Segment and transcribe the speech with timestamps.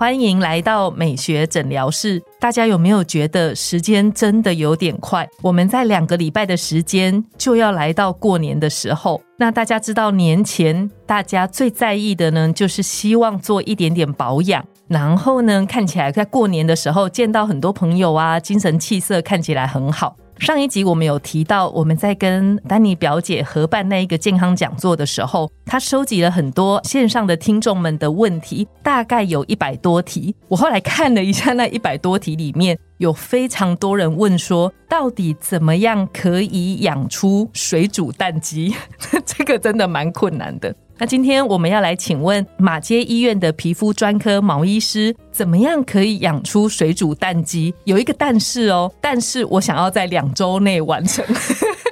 [0.00, 2.22] 欢迎来到美学诊疗室。
[2.38, 5.28] 大家有没有觉得时间真的有点快？
[5.42, 9.20] 我们在两个礼拜的时间就要来到过年的时候。
[9.38, 20.16] 那大家知道年前大家最在意的呢，就是希望做一点点保养，然后呢看起来在过年的时候见到很多朋友啊，精神气色看起来很好。
[20.38, 30.34] 上一集我们有提到，我们在跟丹尼表姐合办那一个健康讲座的时候，她收集了很多线上的听众们的问题，大概有一百多题。
[30.46, 38.74] 我后来看了一下，那一百多题里面有非常多人问说，到底怎么样可以养出水煮蛋鸡？
[39.24, 40.74] 这个真的蛮困难的。
[41.00, 47.72] 那今天我们要来请问马街医院的皮肤专科毛医师，怎么样可以养出水煮蛋鸡？
[47.84, 51.24] 有一个但是哦，但是我想要在两周内完成，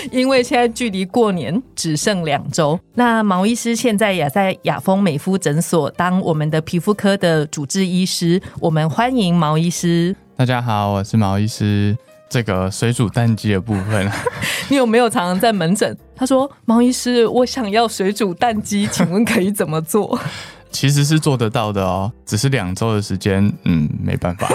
[0.12, 2.78] 因为现在距离过年只剩两周。
[2.94, 10.14] 那毛医师现在也在雅风美肤诊所当我们的皮肤科的主治医师，我们欢迎毛医师。
[10.36, 11.96] 大家好，我是毛医师。
[12.30, 14.06] 这个水煮蛋鸡的部分，
[14.68, 15.96] 你有没有常常在门诊？
[16.14, 20.20] 他说：“毛医师，我想要水煮蛋鸡，请问可以怎么做？”
[20.70, 24.46] 其实是做得到的哦，只是两周的时间，嗯，没办法。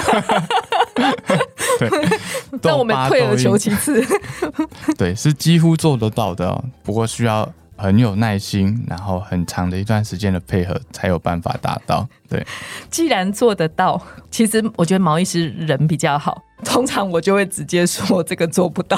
[1.79, 1.89] 对，
[2.63, 4.03] 但我们退而求其次。
[4.97, 7.51] 对，是几乎做得到的，不过需要。
[7.75, 12.07] 很有耐心，然后很长的一段时间的配合，才有办法达到。
[12.29, 12.45] 对，
[12.89, 18.97] 既然做得到，其实我觉得毛医师人比较好，通常我就会直接说这个做不到。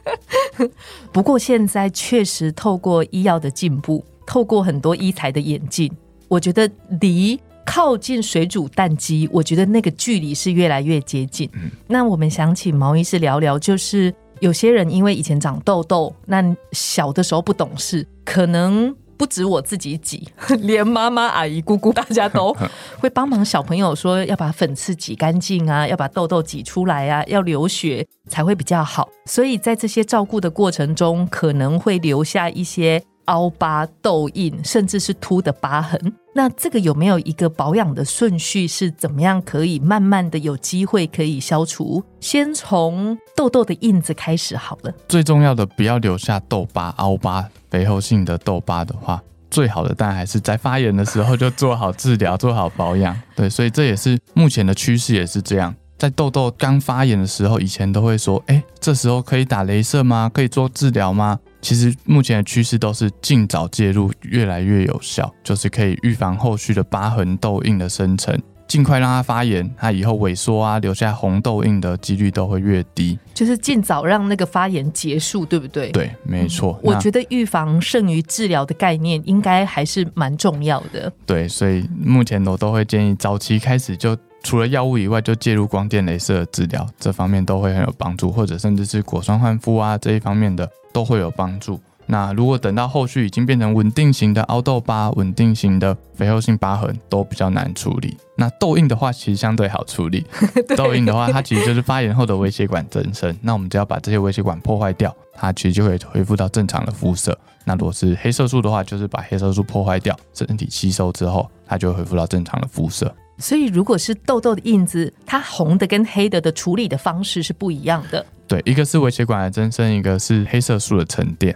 [1.12, 5.90] 不过现在确实透过医药的进步，透过很多医材的演进，
[6.26, 6.68] 我觉得
[7.00, 11.50] 离靠近水煮蛋鸡，我觉得那个距离是越来越接近。
[11.86, 14.14] 那我们想请毛医师聊聊，就是。
[14.40, 20.28] 有些人因为以前长痘痘，那小的时候不懂事，可能不止我自己挤，
[20.60, 22.54] 连妈妈、阿姨、姑姑，大家都
[22.98, 29.08] 会帮忙小朋友说要把粉刺挤干净啊，要把痘痘挤出来啊，要流血才会比较好。
[29.24, 33.02] 所以在这些照顾的过程中，可能会留下一些。
[33.26, 35.98] 凹疤、痘印，甚至是凸的疤痕，
[36.36, 38.66] 那这个有没有一个保养的顺序？
[38.66, 42.02] 是怎么样可以慢慢的有机会可以消除？
[42.20, 44.92] 先从痘痘的印子开始好了。
[45.08, 53.16] 最重要的，不要留下痘疤、凹疤、肥厚性的痘疤的话，最好的当然还是在发炎的时候就做好治疗、做好保养。
[53.36, 55.72] 对，所以这也是目前的趋势，也是这样。
[55.96, 60.28] 在痘痘刚发炎的时候，以前都会说：“哎，这时候可以打镭射吗？
[60.34, 68.38] 可以做治疗吗？”其实目前的趋势都是尽早介入，越来越有效，就是可以预防后续的疤痕痘印的生成，
[68.68, 73.18] 尽快让它发炎，它以后萎缩啊，留下红痘印的几率都会越低。
[73.32, 75.90] 就是尽早让那个发炎结束，对不对？
[75.90, 76.78] 对，没错。
[76.82, 81.10] 我觉得预防胜于治疗的概念应该还是蛮重要的。
[81.24, 84.14] 对，所以目前我都会建议早期开始就。
[84.44, 91.80] 除了药物以外，就介入光电、镭射治疗，这方面都会很有帮助，或者甚至是果酸焕肤啊这一方面的都会有帮助。
[92.06, 98.14] 那如果等到后续已经变成稳定型的凹痘疤、稳定型的肥厚性疤痕，都比较难处理。
[98.36, 100.22] 那痘印的话，其实相对好处理。
[100.76, 103.34] 痘印的话，它其实就是发炎后的微血管增生。
[103.40, 107.36] 那我们只要把这些微血管破坏掉，它其实就会恢复到正常的肤色。
[107.64, 113.10] 那如果是黑色素的话，就是把黑色素破坏掉，身体吸收之后，它就会恢复到正常的肤色。
[113.38, 118.24] 所以，如果是痘痘的印子，它红的跟黑的的处理的方式是不一样的。
[118.46, 121.54] 对，一个是微血管的增生，一个是黑色素的沉淀。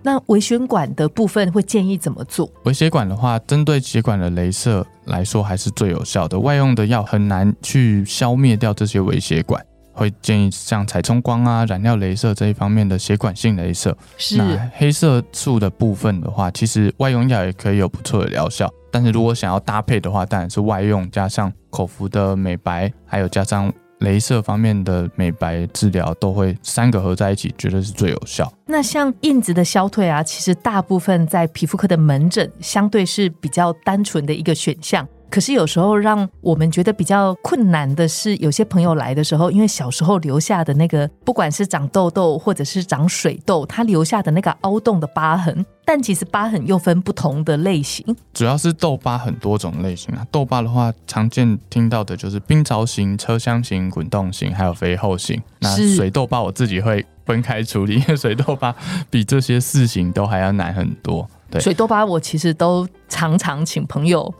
[0.00, 2.50] 那微血管的部分会建议怎么做？
[2.62, 6.38] 微血管的话，针对血管的镭射来说还是最有效的。
[6.38, 9.62] 外用的药很难去消灭掉这些微血管，
[9.92, 13.94] 会建议像彩冲光啊、染料镭射这一方面的血管性镭射。
[14.16, 14.36] 是。
[14.36, 18.72] 那黑色素的部分的话，其实外用药也可以有不错的疗效。
[18.90, 28.52] 但是如果想要搭配的话，当然是外用加上口服的美白，还有加上镭射方面的美白治疗，都会三个合在一起，绝对是最有效。
[28.66, 35.06] 那像印子的消退啊，其实大部分在皮肤科的门诊相对是比较单纯的一个选项。
[35.30, 50.26] 可是有时候让我们觉得比较困难的是，有些朋友来的时候，因为小时候留下的那个，不管是长痘痘或者是长水痘，它留下的那个凹洞的疤痕，但其实疤痕又分不同的类型，主要是痘疤很多种类型啊。
[50.30, 55.40] 痘疤的话，常见听到的就是冰槽型、车厢型、滚动型，还有肥厚型。
[55.60, 58.74] 那水痘疤我自己会分开处理， 因为水痘疤
[59.10, 61.28] 比这些四型都还要难很多。
[61.50, 64.32] 对，水痘疤我其实都常常请朋友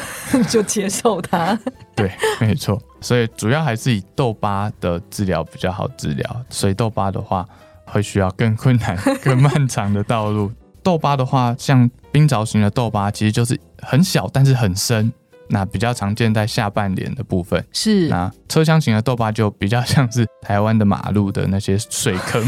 [0.48, 1.58] 就接受它。
[1.94, 2.10] 对，
[2.40, 2.80] 没错。
[3.00, 7.46] 所以主要还是以痘疤的治疗比较好治疗，水痘疤的话
[7.84, 10.50] 会需要更困难、 更漫长的道路。
[10.82, 15.12] 痘疤的话，像冰凿型的痘疤，其实就是很小但是很深。
[15.48, 22.42] 那比较常见在下半脸的部分，是那车厢型的痘疤就比较像是台湾的马路的那些水坑，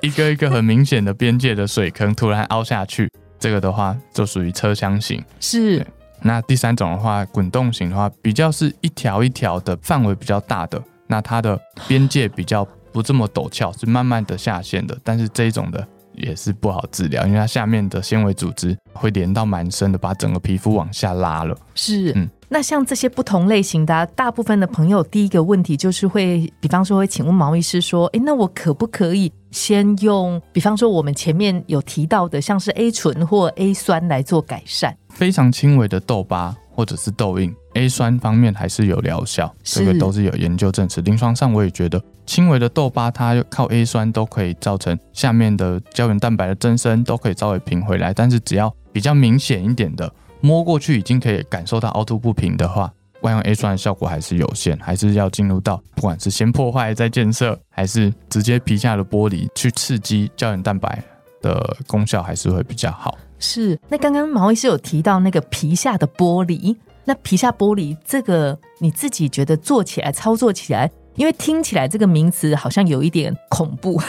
[0.00, 5.22] 一个一个很明显的边界的水坑突然凹下去，这个的话就属于车厢型。
[5.40, 5.86] 是
[6.22, 11.58] 那第三种的话，滚动型的话，比较是一条一条的范围比较大的，那它的
[11.88, 15.86] 边界比较不这么陡峭，是慢慢的下陷的，但是这一种的。
[16.14, 21.56] 也是不好治疗，因为它下面的纤维组织会连到蛮深的，把整个皮肤往下拉了。
[21.74, 34.94] 是，嗯，那像这些不同类型的，大部分的朋友第一个问题就是会，比方说会请问毛医师说，诶，那我可不可以先用，比方说我们前面有提到的，像是 A 醇或 A 酸来做改善？
[35.08, 41.00] 非常轻微的痘疤或者是痘印，A 酸方面还是有疗效，这个都是有研究证实。
[41.00, 42.02] 临床上我也觉得。
[42.26, 48.14] 轻微的痘疤，它靠 A 酸都可以造成下面的胶原蛋白的增生，都可以稍微平回来。
[48.14, 50.08] 但是只要比较明显一点的，
[50.40, 61.02] 摸过去已经可以感受到凹凸不平的话，外用 A 酸的效果还是有限，还是要进入到不管是先破坏再建设，还是直接皮下的剥离去刺激胶原蛋白
[61.40, 63.16] 的功效，还是会比较好。
[63.38, 70.90] 是，那刚刚毛医师有提到那个皮下的剥离，那皮下剥离这个你自己觉得做起来、操作起来？
[71.16, 74.00] 因为听起来这个名词好像有一点恐怖。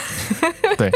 [0.78, 0.90] 对，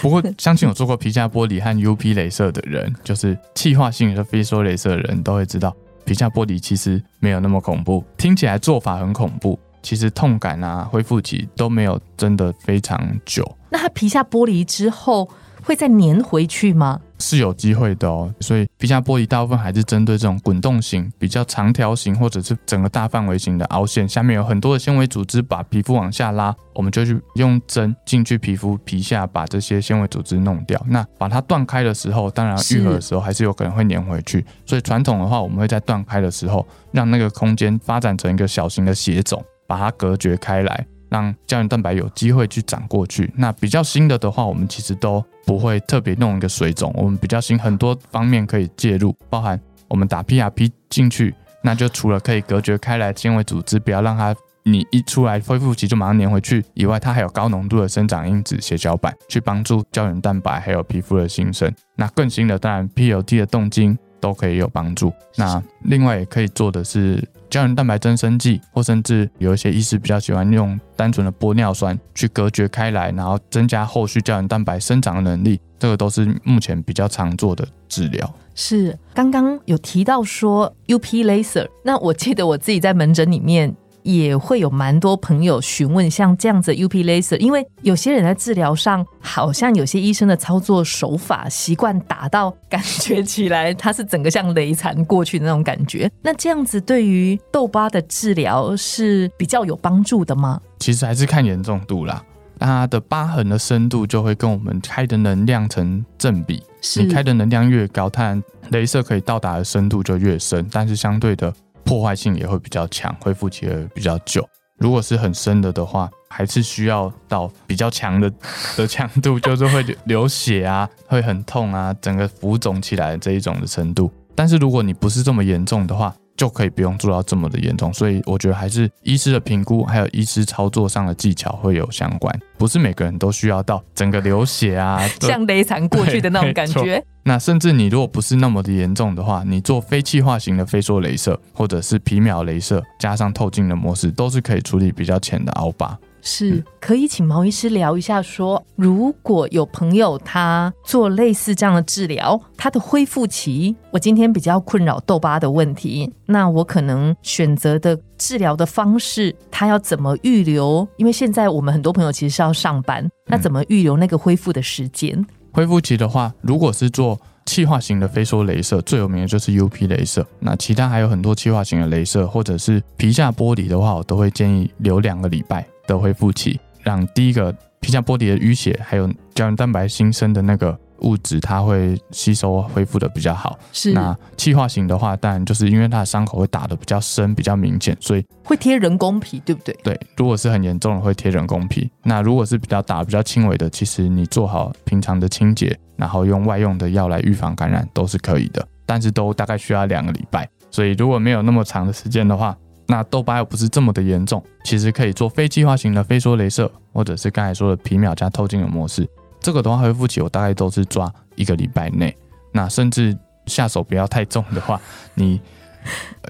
[0.00, 5.74] 不过相信有做过皮下玻璃和 UP 镭射的人，就是气化性的非说镭射的人都会知道，
[6.08, 8.02] 皮下剥离其实没有那么恐怖。
[8.16, 13.46] 听起来做法很恐怖，其实痛感啊、恢复期都没有真的非常久。
[13.68, 15.28] 那它皮下剥离之后
[15.62, 16.98] 会再粘回去吗？
[17.18, 30.80] 是有机会的哦，所以皮下玻璃大部分还是针对这种滚动型、比较长条形或者是整个大范围型的凹陷，下面有很多的纤维组织把皮肤往下拉，我们就去用针进去皮肤皮下把这些纤维组织弄掉。
[30.88, 34.44] 那把它断开的时候，当然愈合的时候还是有可能会粘回去。
[34.64, 40.86] 所以传统的话，我们会在断开的时候让那个空间发展成一个小型的血肿，把它隔绝开来。
[41.08, 43.32] 让胶原蛋白有机会去长过去。
[43.36, 46.92] 那比较新的的话，我们其实都不会特别弄一个水肿。
[46.96, 54.34] 我们比较新，很多方面可以介入，包含我们打 PRP 进去，那就除了可以隔绝开来纤维组织，不要让它
[54.64, 61.72] 你一出来恢复期就马上粘回去以外，它还有高浓度的生长因子血小板去帮助胶原蛋白还有皮肤的新生。
[61.96, 65.12] 那更新的当然 PLT 的动静都可以有帮助。
[65.36, 67.26] 那另外也可以做的是。
[67.50, 78.34] 胶原蛋白增生剂，或甚至有一些医师比较喜欢用单纯的玻尿酸去隔绝开来，然后增加后续胶原蛋白生长的能力，这个都是目前比较常做的治疗。
[78.54, 83.74] 是刚刚有提到说 UP laser，那我记得我自己在门诊里面。
[84.08, 96.10] 也会有蛮多朋友询问像这样子 UP laser，因为有些人在治疗上，好像有些医生的操作手法习惯打到感觉起来，它是整个像雷残过去的那种感觉。
[96.24, 100.58] 那这样子对于痘疤的治疗是比较有帮助的吗？
[100.78, 102.24] 其实还是看严重度啦，
[102.58, 106.62] 它的疤痕的深度就会跟我们开的能量成正比。
[106.96, 111.52] 你开的能量越高，它镭射可以到达的深度就越深，但是相对的。
[111.88, 114.46] 破坏性也会比较强，恢复期也比较久。
[114.78, 118.30] 如果是很深的的话，还是需要到比较强的
[118.76, 124.12] 的强度，就是会流血啊，会很痛啊，整个浮肿起来这一种的程度。
[124.34, 137.04] 但是如果你不是这么严重的话，就可以不用做到这么的严重，所以我觉得还是医师的评估，还有医师操作上的技巧会有相关，不是每个人都需要到整个流血啊， 像雷残过去的那种感觉。
[137.24, 145.98] 那甚至你如果不是那么的严重的话，你做非气化型的非缩镭射，或者是皮秒镭射加上透镜的模式，都是可以处理比较浅的凹疤。
[146.20, 160.86] 是可以请毛医师聊一下，说如果有朋友他做类似这样的治疗，他的恢复期，我今天比较困扰痘疤的问题，那我可能选择的治疗的方式，他要怎么预留？
[160.96, 165.26] 因为现在我们很多朋友其实是要上班，那怎么预留那个恢复的时间？
[165.52, 170.24] 恢复期的话，如果是做气化型的非梭镭射，最有名的就是 UP 镭射。
[170.38, 175.66] 那其他还有很多气化型的镭射，或者是皮下玻璃的话，我都会建议留两个礼拜。
[175.88, 183.58] 的恢复期，让第一个皮下玻璃的淤血，还有胶原蛋白新生的那个物质，它会吸收恢复的比较好。
[183.72, 189.76] 是那气化型的话，当然就是因为它的伤口会打得比较深、比较明显，所以会贴人工皮，对不对？
[189.82, 191.90] 对，如果是很严重的会贴人工皮。
[192.02, 200.48] 那如果是比较打比较轻微的，其实你做好平常的清洁，然后用外用的药来预防感染都是可以的，但是都大概需要两个礼拜。
[200.70, 202.56] 所以如果没有那么长的时间的话，
[202.90, 209.06] 那痘疤又不是这么的严重，其实可以做非计划型的飞梭镭射，或者是刚才说的皮秒加透镜的模式。
[209.40, 212.16] 这个的话恢复期我大概都是抓一个礼拜内。
[212.50, 213.16] 那甚至
[213.46, 214.80] 下手不要太重的话，
[215.14, 215.38] 你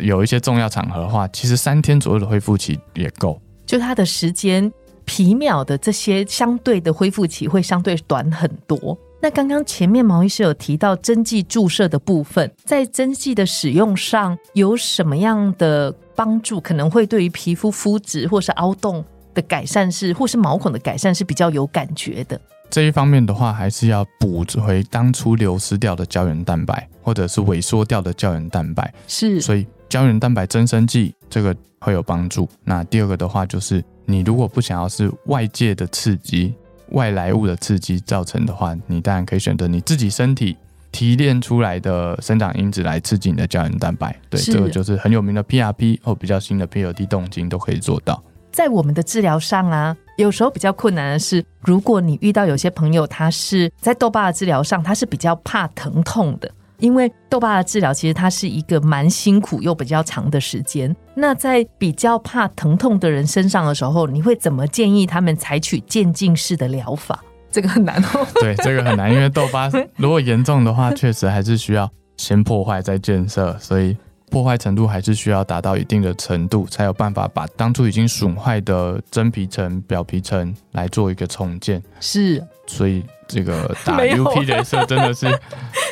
[0.00, 3.40] 有一些重要场合的话，其实三天左右的恢复期也够。
[3.64, 4.70] 就它的时间
[5.04, 8.98] 皮秒的这些相对的恢复期会相对短很多。
[9.20, 16.60] 那刚刚前面毛医师有提到针剂注射的部分，在针剂的使用上有什么样的帮助？
[16.60, 22.40] 可能会对于皮肤肤质或是凹洞的改善是，或是毛孔的改善是比较有感觉的。
[22.68, 28.92] 这一方面的话，还是要补回当初流失掉的胶原蛋白，或者是萎缩掉的胶原蛋白。
[29.06, 32.48] 是，所以胶原蛋白增生剂这个会有帮助。
[32.64, 36.52] 那第二个的话，就是你如果不想要是外界的刺激、
[36.90, 40.56] 外来物的刺激造成的话，你当然可以选择你自己身体
[40.90, 44.14] 提炼出来的生长因子来刺激你的胶原蛋白。
[44.30, 48.22] 对，是这个就是很有名的 PRP 或比较新的 PRD 动经都可以做到。
[48.50, 60.94] 在我们的治疗上啊，有时候比较困难的是，如果你遇到有些朋友，他是在痘疤的治疗上，他是比较怕疼痛的，因为痘疤的治疗其实它是一个蛮辛苦又比较长的时间。
[61.14, 67.22] 那在比较怕疼痛的人身上的时候，你会怎么建议他们采取渐进式的疗法？
[67.50, 68.26] 这个很难哦。
[68.40, 73.96] 对，这个很难，因为痘疤 如果严重的话，确实还是需要先破坏再建设，所以
[74.30, 81.82] 破坏程度还是需要达到一定的程度，才有办法把当初已经损坏的真皮层、表皮层来做一个重建。
[82.00, 85.26] 是，所以这个打 UP 镭射真的是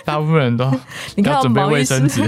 [0.05, 0.71] 大部分人都
[1.17, 2.23] 你看要准备卫生纸。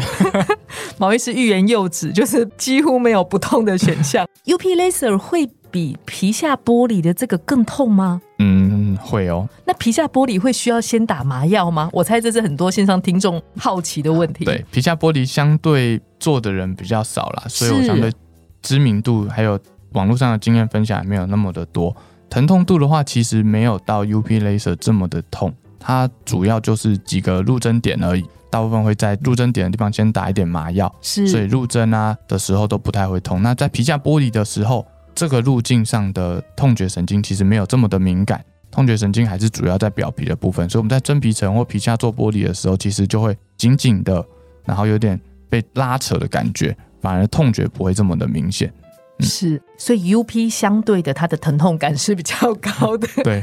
[0.96, 4.26] 毛医师欲言又止，就是几乎没有不痛的选项。
[4.46, 8.20] UP laser 会比皮下玻璃的这个更痛吗？
[8.38, 9.48] 嗯，会哦。
[9.64, 11.88] 那皮下玻璃会需要先打麻药吗？
[11.92, 14.44] 我猜这是很多线上听众好奇的问题。
[14.44, 18.12] 对，皮下玻璃相对做的人比较少啦，所以我是相对
[18.60, 19.58] 知名度还有
[19.92, 21.96] 网络上的经验分享也没有那么的多。
[22.28, 28.24] 疼痛度的话，其实没有到 UP laser 这么的痛，它主要就是几个入针点而已。
[28.50, 33.42] 大部分会在入针点的地方先打一点麻药，是，所以入针啊的时候都不太会痛。
[33.42, 40.68] 那在皮下玻璃的时候，这个路径上的痛觉神经其实没有这么的敏感，痛觉神经还是主要在表皮的部分。
[40.68, 44.24] 所以我们在真皮层或皮下做剥离的时候，其实就会紧紧的，
[44.64, 48.72] 然后有点被拉扯的感觉，反而痛觉不会这么的明显。
[49.20, 53.08] 是，所以 UP 相对的它的疼痛感是比较高的。
[53.24, 53.42] 对，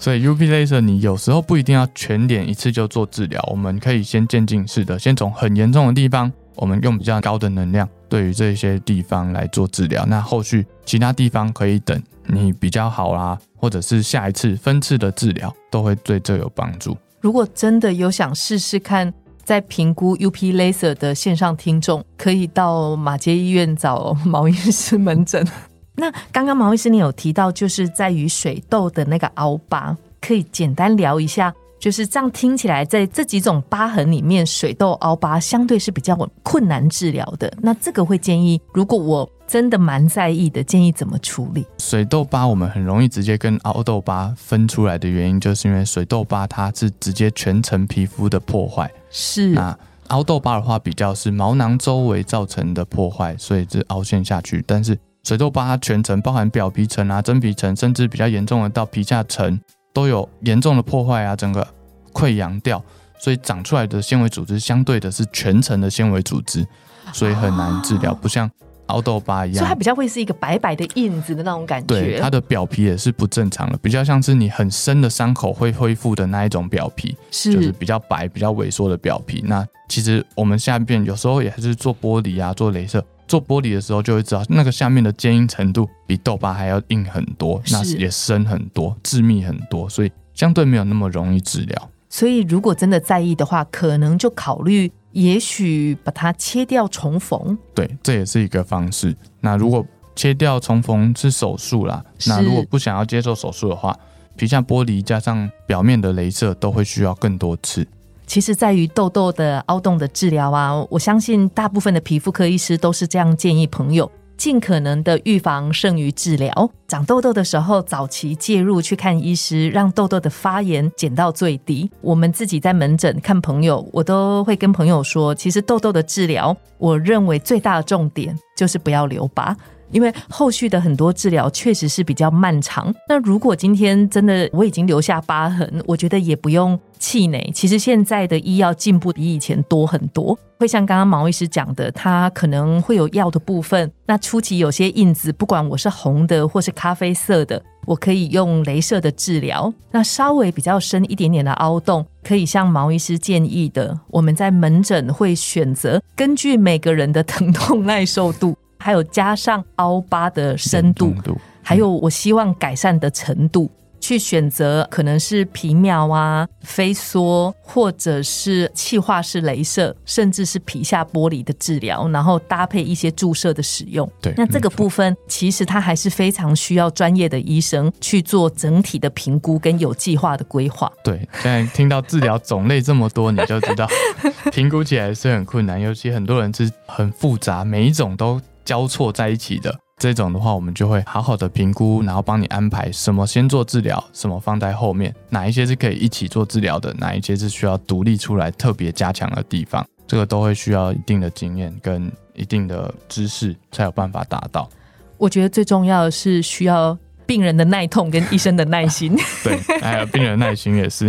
[0.00, 10.04] 所以 UP laser 你有时候不一定要全脸一次就做治疗，我们可以先渐进式的，先从很严重的地方，我们用比较高的能量对于这些地方来做治疗。
[10.06, 16.96] 那后续其他地方可以等你比较好啦，或者是下一次分次的治疗都会对这有帮助。
[17.20, 25.46] 如果真的有想试试看，在评估 UP laser 的线上听众，可以到马街医院找毛医师门诊。
[25.96, 31.54] 那刚刚毛医师你有提到，就是在于水痘的那个凹疤，可以简单聊一下。
[31.84, 37.52] 就是这样听起来，在这几种疤痕里面，水痘、凹疤相对是比较困难治疗的。
[37.60, 41.66] 那这个会建议，如果我真的蛮在意的，建议怎么处理？
[41.76, 54.64] 水痘疤我们很容易直接跟凹痘疤分出来的原因，就是因为水痘疤它是直接全层皮肤的破坏，是啊凹痘疤的话比较是毛囊周围造成的破坏，所以是凹陷下去。
[54.66, 59.60] 但是水痘疤它全程包含表皮层啊、真皮层，甚至比较严重的到皮下层
[59.94, 61.66] 都有严重的破坏啊，整个
[62.12, 62.84] 溃疡掉，
[63.18, 66.66] 所以长出来的纤维组织相对的是全层的纤维组织，
[67.12, 68.50] 所以很难治疗，不像
[68.88, 69.74] 凹痘疤一样所以它。
[69.74, 72.20] 比较会是一个白白的印子的那种感觉对，觉。
[72.20, 77.16] 它的表皮也是不正常的，比较像是你很深的伤口会恢复的那一种表皮。
[77.30, 79.42] 就是是比较白、比较萎缩的表皮。
[79.46, 83.02] 那其实我们下面有时候也还是做玻璃啊、做镭射。
[83.26, 91.90] 做玻璃的时候就会知道，那个下面的坚硬程度比豆疤还要硬很多，是那也深很多、致密很多，所以相对没有那么容易治疗。
[92.08, 97.58] 所以如果真的在意的话，可能就考虑，也许把它切掉重缝。
[97.74, 99.16] 对，这也是一个方式。
[99.40, 103.98] 那如果切掉重缝是手术啦，那如果不想要接受手术的话，
[104.36, 107.84] 皮下玻璃加上表面的镭射都会需要更多次。
[108.26, 114.10] 其实，在于痘痘的凹洞的治疗啊，我相信大部分的皮肤科医师都是这样建议朋友。
[114.36, 116.68] 尽可能的预防胜于治疗。
[116.88, 121.88] 长痘痘的时候，早期介入去看医师，让痘痘的发炎减到最低。
[122.00, 129.56] 我们自己在门诊看朋友，我都会跟朋友说，其实痘痘的治疗，我认为最大的重点就是不要留疤。
[129.94, 132.92] 因为后续的很多治疗确实是比较漫长。
[133.08, 137.50] 那如果今天真的我已经留下疤痕，我觉得也不用气馁。
[137.54, 143.90] 其实现在的医药进步比以前多很多，会像刚刚毛医师讲的，它可能会有药的部分。
[144.06, 149.72] 那初期有些印子，不管我是红的或是咖啡色的，我可以用镭射的治疗。
[149.92, 158.56] 那稍微比较深一点点的凹洞，可以像毛医师建议的，我们在门诊会选择根据每个人的疼痛耐受度。
[158.84, 161.14] 还有加上凹疤的深度，
[161.62, 174.06] 还有我希望改善的程度，去选择可能是皮秒啊、飞梭，或者是气化式镭射，甚至是皮下玻璃的治疗，然后搭配一些注射的使用。
[174.20, 180.92] 对，那这个部分其实它还是非常需要专业的医生去做整体的评估跟有计划的规划。
[181.02, 183.88] 对，现在听到治疗种类这么多，你就知道
[184.52, 188.38] 评估起来是很困难，尤其很多人是很复杂，每一种都。
[188.64, 204.68] 交错在一起的这种的话，我们就会好好的评估，然后帮你安排什么先做治疗，什么放在后面，哪一些是可以一起做治疗的，哪一些是需要独立出来特别加强的地方，这个都会需要一定的经验跟一定的知识才有办法达到。
[205.16, 209.16] 我觉得最重要的是需要病人的耐痛跟医生的耐心。
[209.44, 211.08] 对，还有病人耐心也是。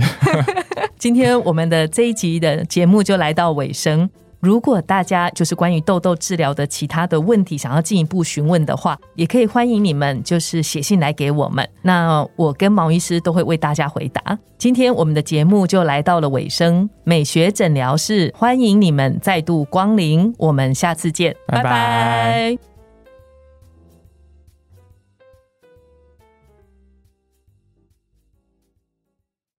[0.99, 4.09] 今天我们的这一集的节目就来到尾声。
[4.45, 11.67] 如果大家就是关于痘痘治疗的其他的问题，想要进一步询问的话，也可以欢迎你们就是写信来给我们。
[11.81, 14.37] 那我跟毛医师都会为大家回答。
[14.59, 22.74] 今天我们的节目就来到了尾声，美学诊疗室欢迎你们再度光临，我们下次见，拜拜。